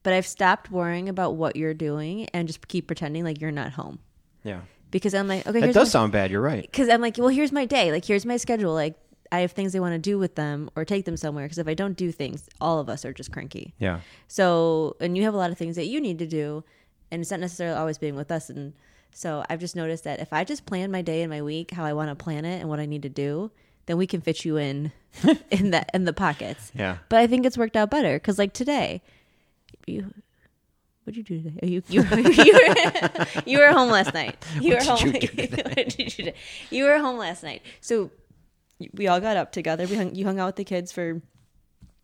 [0.03, 3.71] but I've stopped worrying about what you're doing and just keep pretending like you're not
[3.71, 3.99] home
[4.43, 4.61] Yeah.
[4.91, 6.31] because I'm like, okay, That here's does my- sound bad.
[6.31, 6.61] You're right.
[6.61, 7.91] because I'm like, well, here's my day.
[7.91, 8.73] Like, here's my schedule.
[8.73, 8.95] Like,
[9.35, 11.45] I have things I want to do with them or take them somewhere.
[11.45, 13.73] Because if I don't do things, all of us are just cranky.
[13.79, 13.99] Yeah.
[14.27, 16.63] So, and you have a lot of things that you need to do,
[17.11, 18.49] and it's not necessarily always being with us.
[18.49, 18.73] And
[19.11, 21.83] so, I've just noticed that if I just plan my day and my week how
[21.85, 23.51] I want to plan it and what I need to do,
[23.87, 24.91] then we can fit you in
[25.51, 26.71] in that in the pockets.
[26.73, 26.97] Yeah.
[27.09, 29.01] But I think it's worked out better because, like today,
[29.85, 30.13] you.
[31.03, 31.59] What'd you do today?
[31.61, 32.01] Oh, you you
[32.43, 34.43] you were, you were home last night.
[34.59, 35.11] You were What home.
[35.11, 36.31] did you do what did you do?
[36.71, 37.61] You were home last night.
[37.79, 38.09] So
[38.93, 39.85] we all got up together.
[39.87, 41.21] We hung, you hung out with the kids for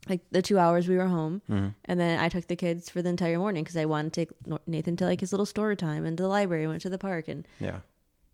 [0.10, 1.68] like the two hours we were home, Mm-hmm.
[1.86, 4.68] and then I took the kids for the entire morning because I wanted to take
[4.68, 6.66] Nathan to like his little story time and to the library.
[6.68, 7.80] Went to the park, and Yeah.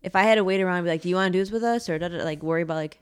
[0.02, 1.50] if I had to wait around, and be like, "Do you want to do this
[1.50, 3.00] with us?" or like worry about like,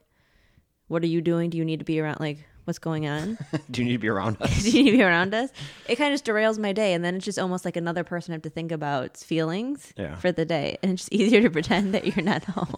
[0.89, 1.51] "What are you doing?
[1.51, 2.19] Do you need to be around?
[2.19, 3.39] Like, what's going on?
[3.71, 4.65] Do you need to be around us?
[4.65, 5.51] Do you need to be around us?"
[5.89, 8.33] It kind of just derails my day, and then it's just almost like another person
[8.33, 10.17] I have to think about feelings Yeah.
[10.17, 12.75] for the day, and it's just easier to pretend that you're not home.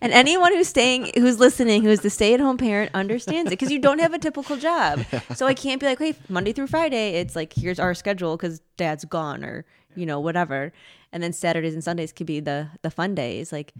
[0.00, 3.78] And anyone who's staying, who's listening, who is the stay-at-home parent, understands it because you
[3.78, 5.04] don't have a typical job.
[5.34, 8.60] So I can't be like, "Hey, Monday through Friday, it's like here's our schedule because
[8.76, 10.72] Dad's gone or you know whatever,"
[11.12, 13.52] and then Saturdays and Sundays could be the the fun days.
[13.52, 13.72] Like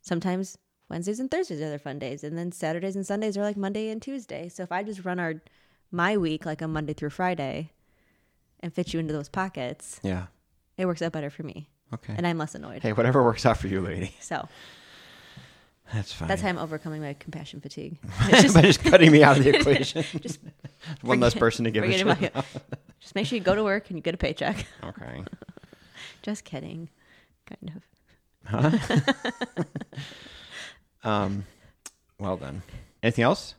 [0.00, 3.56] sometimes Wednesdays and Thursdays are the fun days, and then Saturdays and Sundays are like
[3.56, 4.48] Monday and Tuesday.
[4.48, 5.34] So if I just run our
[5.90, 7.70] my week like a Monday through Friday
[8.60, 10.26] and fit you into those pockets, Yeah.
[10.78, 12.14] it works out better for me, Okay.
[12.16, 12.82] and I'm less annoyed.
[12.82, 14.14] Hey, whatever works out for you, lady.
[14.20, 14.48] So
[15.92, 16.28] That's fine.
[16.28, 17.98] that's how I'm overcoming my compassion fatigue.
[18.30, 20.02] Just By just cutting me out of the equation.
[20.22, 20.40] just
[21.02, 22.02] One less person to give a shit.
[22.02, 22.44] about.
[23.00, 24.64] Just make sure you go to work and you get a paycheck.
[24.84, 25.22] Okay.
[26.22, 26.88] Just kidding,
[27.46, 27.82] kind of.
[28.44, 29.60] Huh?
[31.04, 31.44] Um,
[32.18, 32.62] well then.
[33.02, 33.54] Anything else?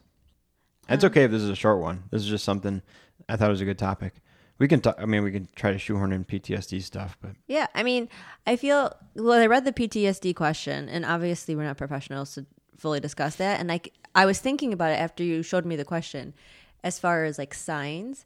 [0.90, 2.04] It's Um, okay if this is a short one.
[2.12, 2.82] This is just something
[3.28, 4.14] I thought was a good topic.
[4.60, 4.96] We can talk.
[5.00, 8.08] I mean, we can try to shoehorn in PTSD stuff, but Yeah, I mean,
[8.46, 9.40] I feel well.
[9.40, 12.46] I read the PTSD question, and obviously we're not professionals to
[12.78, 13.60] fully discuss that.
[13.60, 16.34] And like, I was thinking about it after you showed me the question,
[16.84, 18.26] as far as like signs.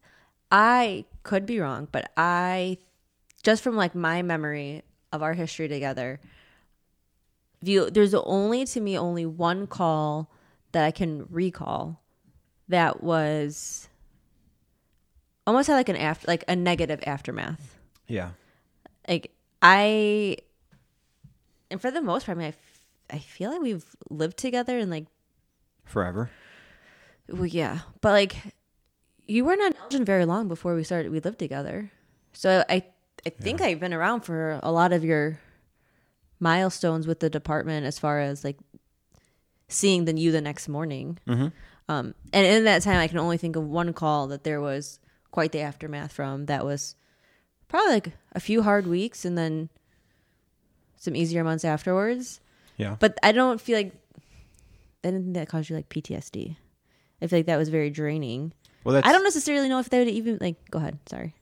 [0.51, 2.77] I could be wrong, but I
[3.43, 6.19] just from like my memory of our history together,
[7.61, 10.31] view there's only to me only one call
[10.71, 12.01] that I can recall
[12.67, 13.87] that was
[15.47, 17.75] almost had like an after like a negative aftermath
[18.07, 18.29] yeah,
[19.07, 19.31] like
[19.62, 20.38] I,
[21.69, 24.77] and for the most part, I mean, I, f- I feel like we've lived together
[24.77, 25.07] and like,
[25.83, 26.29] forever.
[27.27, 28.36] well, yeah, but like,
[29.25, 31.12] you weren't on Elgin very long before we started.
[31.12, 31.91] We lived together,
[32.31, 32.83] so I,
[33.25, 35.39] I think I've been around for a lot of your
[36.39, 38.57] milestones with the department as far as like
[39.67, 41.17] seeing the you the next morning.
[41.27, 41.51] Mhm.
[41.89, 44.99] Um, and in that time, I can only think of one call that there was
[45.31, 46.45] quite the aftermath from.
[46.47, 46.95] That was
[47.67, 49.69] probably like a few hard weeks and then
[50.97, 52.39] some easier months afterwards.
[52.77, 53.93] Yeah, But I don't feel like
[55.03, 56.57] I didn't think that caused you like PTSD.
[57.21, 58.53] I feel like that was very draining.
[58.83, 60.55] well, that's I don't necessarily know if they would even like.
[60.69, 61.33] Go ahead, sorry,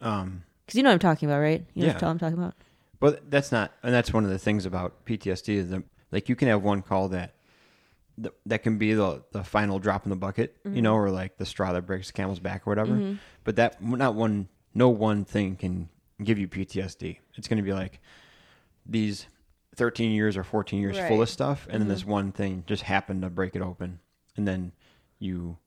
[0.00, 1.64] Um, because you know what I'm talking about, right?
[1.74, 1.94] You know Yeah.
[1.94, 2.54] what I'm talking about.
[3.00, 6.36] but that's not, and that's one of the things about PTSD is that like you
[6.36, 7.34] can have one call that
[8.18, 10.80] that, that can be the the final drop in the bucket, you mm-hmm.
[10.82, 12.92] know, or like the straw that breaks the camel's back or whatever.
[12.92, 13.14] Mm-hmm.
[13.44, 15.88] But that not one, no one thing can
[16.22, 17.18] give you PTSD.
[17.34, 18.00] It's going to be like
[18.86, 19.26] these
[19.76, 21.90] 13 years or 14 years full of stuff, and then mm-hmm.
[21.90, 24.00] this one thing just happened to break it open,
[24.36, 24.72] and then
[25.18, 25.58] you.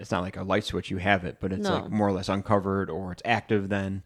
[0.00, 1.74] It's not like a light switch; you have it, but it's No.
[1.74, 4.02] like more or less uncovered, or it's active then,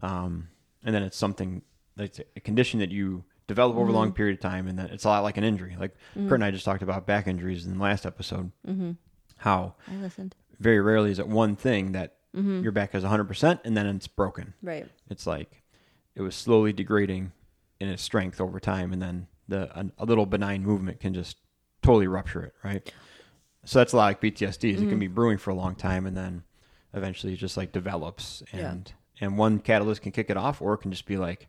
[0.00, 0.50] um,
[0.84, 1.62] and then it's something
[1.96, 5.04] that's a condition that you develop over a long period of time, and then it's
[5.04, 5.76] a lot like an injury.
[5.78, 8.50] Like Kurt and I just talked about back injuries in the last episode.
[8.66, 8.92] Mm-hmm.
[9.38, 10.34] How I listened.
[10.58, 14.52] very rarely is it one thing that your back is 100% and then it's broken.
[14.62, 14.86] Right.
[15.08, 15.62] It's like
[16.14, 17.32] it was slowly degrading
[17.80, 21.36] in its strength over time, and then the a, a little benign movement can just
[21.82, 22.92] totally rupture it, right?
[23.64, 24.74] So that's a lot like PTSD.
[24.74, 26.42] It can be brewing for a long time, and then
[26.94, 28.70] eventually it just like develops, Yeah.
[28.72, 31.48] and and one catalyst can kick it off, or it can just be like,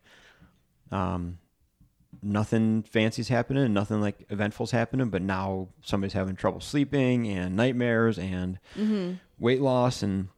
[0.91, 1.37] um,
[2.21, 8.17] nothing fancy's happening, nothing like eventful's happening, but now somebody's having trouble sleeping and nightmares
[8.17, 9.13] and mm-hmm.
[9.39, 10.29] weight loss and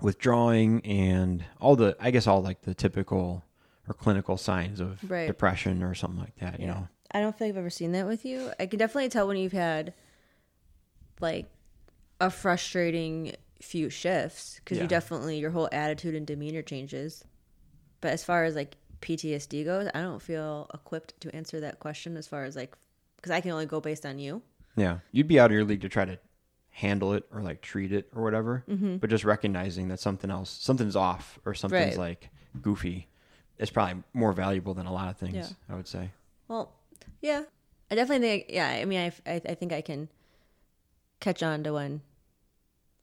[0.00, 3.42] withdrawing and all the I guess all like the typical
[3.88, 5.26] or clinical signs of Right.
[5.26, 6.88] depression or something like that, you know.
[7.12, 8.50] I don't feel like I've ever seen that with you.
[8.58, 9.94] I can definitely tell when you've had
[11.20, 11.46] like
[12.20, 14.84] a frustrating few shifts because Yeah.
[14.84, 17.24] you definitely your whole attitude and demeanor changes.
[18.00, 22.16] But as far as like PTSD goes, I don't feel equipped to answer that question
[22.16, 22.74] as far as like
[23.16, 24.42] because I can only go based on you.
[24.76, 26.18] Yeah, you'd be out of your league to try to
[26.70, 28.64] handle it or like treat it or whatever.
[28.68, 28.96] Mm-hmm.
[28.96, 31.98] But just recognizing that something else, something's off or something's Right.
[31.98, 33.06] like goofy,
[33.58, 35.34] is probably more valuable than a lot of things.
[35.36, 35.46] Yeah.
[35.68, 36.10] I would say.
[36.48, 36.72] Well,
[37.20, 37.44] yeah,
[37.90, 38.46] I definitely think.
[38.48, 40.08] Yeah, I mean, I, I, I think I can
[41.20, 42.00] catch on to when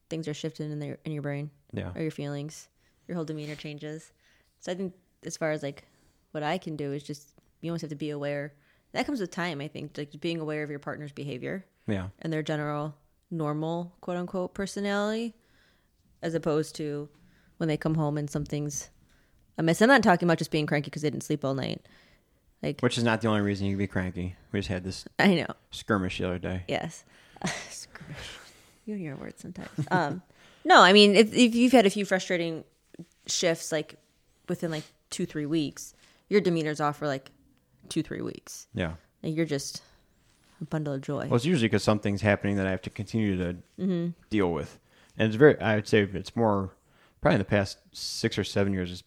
[0.10, 1.92] things are shifting in their in your brain Yeah.
[1.96, 2.68] or your feelings,
[3.08, 4.12] your whole demeanor changes.
[4.60, 4.94] So I think
[5.26, 5.86] as far as like
[6.32, 7.30] what I can do is just
[7.62, 8.54] you almost have to be aware.
[8.94, 12.08] That comes with time, I think, like being aware of your partner's behavior Yeah.
[12.20, 12.96] and their general
[13.30, 15.34] normal quote unquote personality,
[16.22, 17.08] as opposed to
[17.58, 18.90] when they come home and something's
[19.58, 19.82] amiss.
[19.82, 21.86] I'm not talking about just being cranky because they didn't sleep all night.
[22.64, 24.36] Like Which is not the only reason you can be cranky.
[24.52, 26.64] We just had this I know, skirmish the other day.
[26.68, 27.04] Yes.
[27.70, 28.18] Skirmish.
[28.86, 29.70] you and your words sometimes.
[29.90, 30.22] Um,
[30.64, 32.64] no, I mean, if, if you've had a few frustrating
[33.26, 33.96] shifts, like
[34.48, 35.94] within like two, three weeks,
[36.32, 37.30] your demeanor's off for like
[37.90, 38.68] two, three weeks.
[38.74, 38.94] Yeah.
[39.22, 39.82] Like you're just
[40.62, 41.26] a bundle of joy.
[41.28, 44.10] Well, it's usually because something's happening that I have to continue to Mm-hmm.
[44.30, 44.80] deal with,
[45.18, 45.60] and it's very.
[45.60, 46.72] I would say it's more
[47.20, 48.92] probably in the past six or seven years.
[48.92, 49.04] It's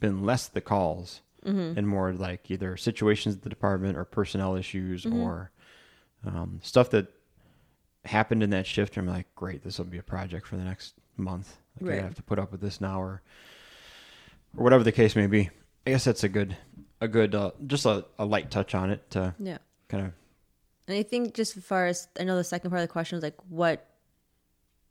[0.00, 1.76] been less the calls Mm-hmm.
[1.76, 5.20] and more like either situations at the department or personnel issues Mm-hmm.
[5.20, 5.50] or
[6.24, 7.08] um, stuff that
[8.04, 8.96] happened in that shift.
[8.96, 11.56] I'm like, great, this will be a project for the next month.
[11.80, 11.98] Like Right.
[11.98, 13.22] I have to put up with this now, or
[14.56, 15.50] or whatever the case may be.
[15.86, 16.56] I guess that's a good,
[17.00, 19.58] a good, uh, just a, a light touch on it to yeah.
[19.88, 20.12] kind of
[20.88, 23.16] And I think just as far as I know, the second part of the question
[23.16, 23.86] was like what,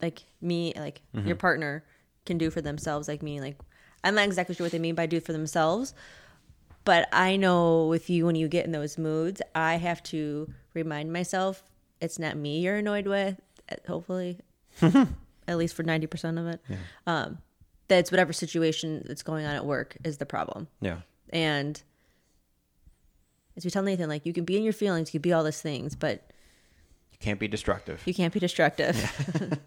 [0.01, 1.83] like me, like your partner
[2.25, 3.07] can do for themselves.
[3.07, 3.57] Like me, like
[4.03, 5.93] I'm not exactly sure what they mean by do for themselves,
[6.83, 11.13] but I know with you when you get in those moods, I have to remind
[11.13, 11.63] myself
[11.99, 13.39] it's not me you're annoyed with.
[13.71, 14.39] uh, Hopefully,
[14.81, 16.61] at least for ninety percent of it,
[17.05, 17.37] um,
[17.91, 20.67] that it's whatever situation that's going on at work is the problem.
[20.79, 20.99] yeah.
[21.33, 21.81] And
[23.57, 25.43] as we tell Nathan, like you can be in your feelings, you can be all
[25.43, 26.31] these things, but
[27.11, 28.01] You can't be destructive.
[28.05, 28.95] you can't be destructive.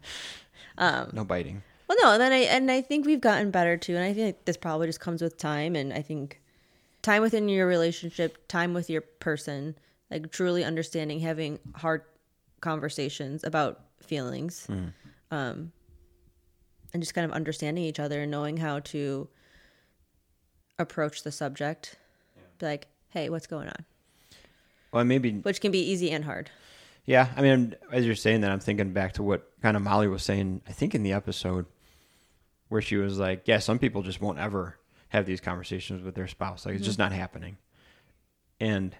[0.79, 1.61] no biting.
[1.87, 4.45] well, no, and then I and I think we've gotten better too, and I think
[4.45, 6.41] this probably just comes with time, and I think
[7.03, 9.75] time within your relationship, time with your person,
[10.09, 12.01] like truly understanding, having hard
[12.61, 14.67] conversations about feelings,
[15.31, 15.71] um,
[16.95, 19.27] and just kind of understanding each other and knowing how to
[20.79, 21.97] approach the subject.
[22.57, 23.85] Be like, hey, what's going on?
[24.93, 26.49] Well, maybe Which can be easy and hard.
[27.03, 30.07] Yeah, I mean, as you're saying that, I'm thinking back to what kind of Molly
[30.07, 30.61] was saying.
[30.69, 31.65] I think in the episode
[32.69, 34.77] where she was like, "Yeah, some people just won't ever
[35.09, 36.65] have these conversations with their spouse.
[36.65, 37.11] Like it's just mm-hmm.
[37.11, 37.57] not happening."
[38.61, 38.95] And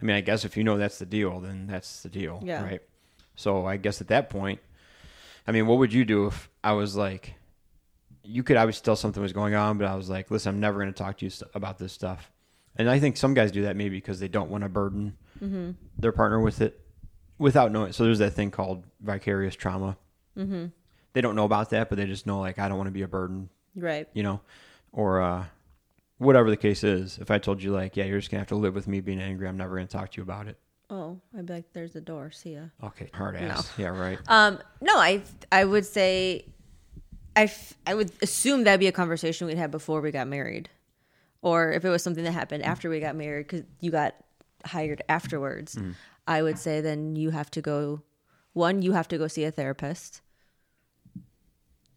[0.00, 2.64] I mean, I guess if you know that's the deal, then that's the deal, Yeah.
[2.64, 2.82] right?
[3.36, 4.60] So I guess at that point,
[5.46, 7.34] I mean, what would you do if I was like,
[8.22, 10.80] you could obviously tell something was going on, but I was like, listen, I'm never
[10.80, 12.30] going to talk to you st- about this stuff.
[12.76, 15.16] And I think some guys do that maybe because they don't want to burden
[15.98, 16.80] their partner with it
[17.38, 17.92] without knowing.
[17.92, 19.98] So there's that thing called vicarious trauma.
[20.38, 20.66] Mm-hmm.
[21.12, 23.02] They don't know about that, but they just know like I don't want to be
[23.02, 24.08] a burden, Right.
[24.14, 24.40] you know,
[24.92, 25.44] or uh,
[26.18, 27.18] whatever the case is.
[27.18, 29.20] If I told you like, yeah, you're just gonna have to live with me being
[29.20, 30.56] angry, I'm never gonna talk to you about it.
[30.94, 32.30] Oh, I'd be like, there's a door.
[32.30, 32.60] See ya.
[32.84, 33.68] Okay, hard ass.
[33.76, 34.16] Yeah, right.
[34.28, 36.46] Um, no, I I would say,
[37.34, 40.68] I f- I would assume that'd be a conversation we'd had before we got married,
[41.42, 44.14] or if it was something that happened after we got married because you got
[44.64, 45.76] hired afterwards.
[46.28, 48.02] I would say then you have to go.
[48.52, 50.20] One, you have to go see a therapist,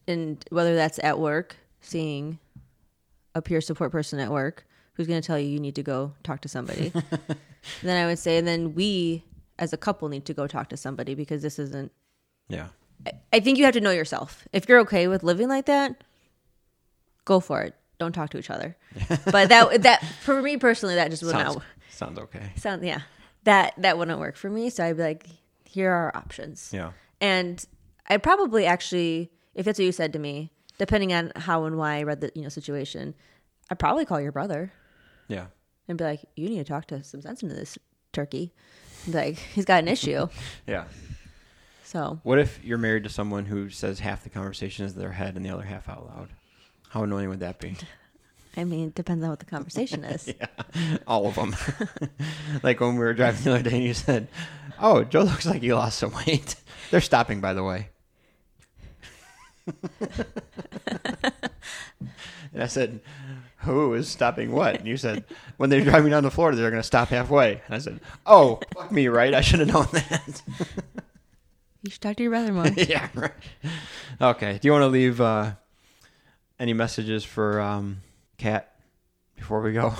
[0.07, 2.39] and whether that's at work, seeing
[3.35, 6.13] a peer support person at work who's going to tell you you need to go
[6.23, 6.91] talk to somebody.
[7.81, 9.23] then I would say, and then we
[9.59, 11.91] as a couple need to go talk to somebody because this isn't
[12.47, 12.67] Yeah,
[13.33, 14.47] I think you have to know yourself.
[14.53, 16.03] If you're okay with living like that,
[17.25, 17.75] go for it.
[17.99, 18.77] Don't talk to each other.
[19.25, 22.51] but that that for me personally, that just would sounds not sounds okay.
[22.55, 22.83] sound.
[22.83, 23.01] Yeah,
[23.43, 24.69] that that wouldn't work for me.
[24.69, 25.27] So I'd be like,
[25.65, 26.71] here are our options.
[26.73, 27.63] Yeah, And
[28.07, 31.97] I'd probably actually, if that's what you said to me, depending on how and why
[31.97, 33.15] I read the you know situation,
[33.69, 34.71] I'd probably call your brother
[35.27, 35.47] yeah,
[35.87, 37.77] and be like, you need to talk to some sense into this
[38.13, 38.53] turkey.
[39.07, 40.27] Like he's got an issue.
[40.67, 40.85] yeah.
[41.83, 45.37] So What if you're married to someone who says half the conversation is their head
[45.37, 46.29] and the other half out loud?
[46.89, 47.75] How annoying would that be?
[48.57, 50.33] I mean, it depends on what the conversation is.
[50.39, 51.55] Yeah, all of them.
[52.63, 54.27] like when we were driving the other day, and you said,
[54.79, 56.55] "Oh, Joe looks like he lost some weight."
[56.91, 57.89] They're stopping, by the way.
[62.53, 63.01] and I said,
[63.67, 64.75] who is stopping what?
[64.79, 65.23] And you said,
[65.57, 67.61] when they're driving down to Florida, they're going to stop halfway.
[67.65, 69.33] And I said, oh, fuck me, right?
[69.33, 70.41] I should have known that.
[71.83, 72.67] You should talk to your brother more.
[72.75, 73.31] yeah, right.
[74.19, 74.57] Okay.
[74.59, 75.51] Do you want to leave uh,
[76.59, 78.01] any messages for um,
[78.37, 78.73] Kat
[79.37, 79.93] before we go?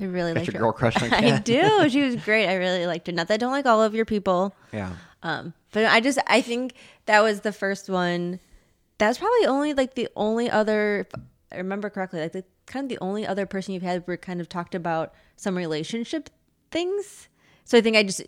[0.00, 0.58] I really Got liked your her.
[0.60, 1.90] girl crush on I do.
[1.90, 2.46] She was great.
[2.48, 3.12] I really liked her.
[3.12, 4.54] Not that I don't like all of your people.
[4.72, 4.92] Yeah.
[5.22, 6.74] Um, but I just I think
[7.06, 8.40] that was the first one.
[8.96, 11.00] That's probably only like the only other.
[11.00, 11.20] If
[11.52, 14.40] I remember correctly, like the kind of the only other person you've had where kind
[14.40, 16.30] of talked about some relationship
[16.70, 17.28] things.
[17.64, 18.22] So I think I just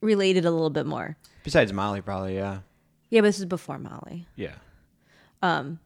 [0.00, 1.16] related a little bit more.
[1.44, 2.60] Besides Molly, probably, yeah.
[3.10, 4.54] Yeah, but this is before Molly, Yeah.
[5.42, 5.80] Um,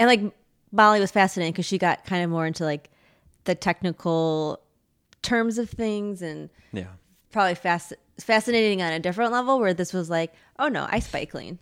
[0.00, 0.22] and like
[0.72, 2.90] Molly was fascinating because she got kind of more into like
[3.44, 4.60] the technical
[5.22, 6.86] terms of things and Yeah.
[7.32, 11.30] probably fast fascinating on a different level where this was like, oh no, I spike
[11.30, 11.58] clean.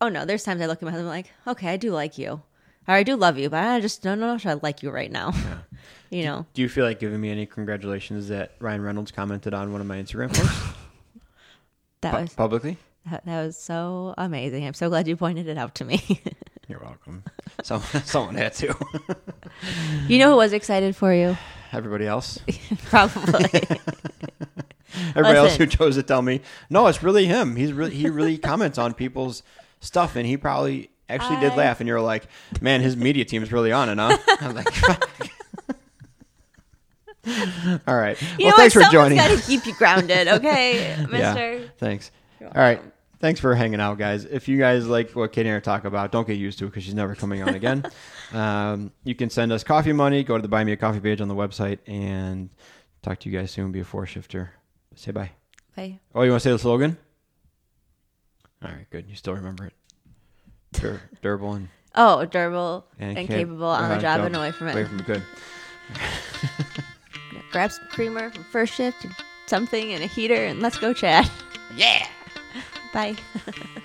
[0.00, 2.42] Oh no, there's times I look at my husband like, okay, I do like you.
[2.86, 5.10] Or I do love you, but I just don't know if I like you right
[5.10, 5.32] now.
[6.10, 6.46] you know.
[6.54, 9.86] Do you feel like giving me any congratulations that Ryan Reynolds commented on one of
[9.86, 10.62] my Instagram posts
[12.02, 12.76] That pu- was publicly?
[13.10, 14.66] that, that was so amazing.
[14.66, 16.22] I'm so glad you pointed it out to me.
[16.68, 17.24] You're welcome.
[17.62, 18.74] Some, someone had to.
[20.08, 21.36] you know who was excited for you?
[21.72, 22.38] Everybody else?
[22.84, 23.50] Probably.
[25.10, 27.56] Everybody else who chose to tell me, no, it's really him.
[27.56, 29.42] He's really he really comments on people's
[29.80, 31.80] stuff, and he probably actually did laugh.
[31.80, 32.26] And you're like,
[32.60, 34.16] man, his media team's really on it, huh?
[34.40, 35.10] I'm like, fuck.
[37.86, 38.20] all right.
[38.38, 38.86] You well, thanks what?
[38.86, 39.18] for joining.
[39.18, 41.52] Got to keep you grounded, okay, Mister.
[41.58, 42.10] Yeah, thanks.
[42.42, 42.80] All right.
[43.20, 44.26] Thanks for hanging out, guys.
[44.26, 46.68] If you guys like what Katie and I talk about, don't get used to it
[46.68, 47.86] because she's never coming on again.
[48.34, 50.22] um, you can send us coffee money.
[50.24, 52.50] Go to the Buy Me a Coffee page on the website and
[53.00, 53.72] talk to you guys soon.
[53.72, 54.52] Be a four shifter.
[54.94, 55.30] Say bye.
[55.74, 56.00] Bye.
[56.14, 56.98] Oh, you want to say the slogan?
[58.62, 59.08] All right, good.
[59.08, 59.72] You still remember it.
[60.74, 64.68] Dur- durable and, Oh, durable and, and, capable on the uh, job and away from
[64.68, 64.72] it.
[64.72, 65.06] Away from it.
[65.06, 65.22] Good.
[67.52, 69.06] Grab some creamer from first shift,
[69.46, 71.30] something, and a heater, and let's go chat.
[71.76, 72.06] Yeah.
[72.92, 73.16] Bye.